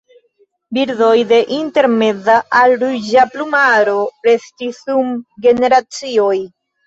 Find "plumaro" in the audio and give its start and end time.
3.35-3.99